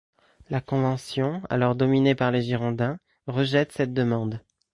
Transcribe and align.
La 0.49 0.61
Convention, 0.61 1.43
alors 1.51 1.75
dominée 1.75 2.15
par 2.15 2.31
les 2.31 2.41
Girondins, 2.41 2.97
rejette 3.27 3.71
cette 3.71 3.93
demande. 3.93 4.41